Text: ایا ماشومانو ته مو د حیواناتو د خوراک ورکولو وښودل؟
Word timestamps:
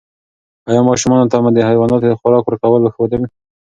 ایا 0.69 0.81
ماشومانو 0.89 1.29
ته 1.31 1.37
مو 1.43 1.49
د 1.53 1.59
حیواناتو 1.69 2.05
د 2.13 2.17
خوراک 2.19 2.43
ورکولو 2.45 2.83
وښودل؟ 2.85 3.21